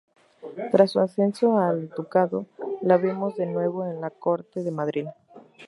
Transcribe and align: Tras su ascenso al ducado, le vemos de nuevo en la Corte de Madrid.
Tras 0.71 0.89
su 0.93 0.99
ascenso 0.99 1.59
al 1.59 1.87
ducado, 1.89 2.47
le 2.81 2.97
vemos 2.97 3.35
de 3.35 3.45
nuevo 3.45 3.85
en 3.85 4.01
la 4.01 4.09
Corte 4.09 4.63
de 4.63 4.71
Madrid. 4.71 5.05